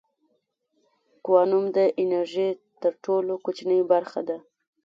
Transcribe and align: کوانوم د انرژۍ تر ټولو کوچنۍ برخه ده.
کوانوم 1.25 1.65
د 1.77 1.79
انرژۍ 2.01 2.49
تر 2.81 2.93
ټولو 3.05 3.33
کوچنۍ 3.45 3.79
برخه 3.91 4.21
ده. 4.27 4.37